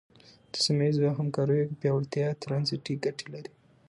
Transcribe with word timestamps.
د 0.51 0.53
سیمه 0.65 0.83
ییزو 0.87 1.07
همکاریو 1.19 1.77
پیاوړتیا 1.79 2.27
ترانزیټي 2.43 2.93
ګټې 3.05 3.27
لري. 3.33 3.51